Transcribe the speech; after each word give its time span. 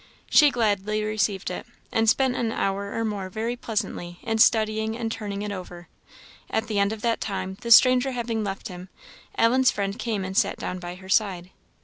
She 0.31 0.49
gladly 0.49 1.03
received 1.03 1.51
it, 1.51 1.67
and 1.91 2.09
spent 2.09 2.35
an 2.35 2.51
hour 2.51 2.93
or 2.95 3.05
more 3.05 3.29
very 3.29 3.55
pleasantly, 3.55 4.17
in 4.23 4.39
studying 4.39 4.97
and 4.97 5.11
turning 5.11 5.43
it 5.43 5.51
over. 5.51 5.89
At 6.49 6.65
the 6.65 6.79
end 6.79 6.91
of 6.91 7.03
that 7.03 7.21
time, 7.21 7.55
the 7.61 7.69
stranger 7.69 8.09
having 8.11 8.43
left 8.43 8.67
him, 8.67 8.89
Ellen's 9.37 9.69
friend 9.69 9.99
came 9.99 10.25
and 10.25 10.35
sat 10.35 10.57
down 10.57 10.79
by 10.79 10.95
her 10.95 11.07
side. 11.09 11.51